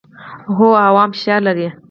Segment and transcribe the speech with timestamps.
[0.57, 1.67] هوا هم فشار لري.